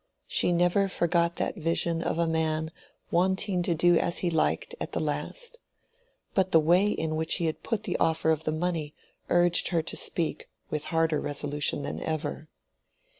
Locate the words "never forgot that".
0.51-1.57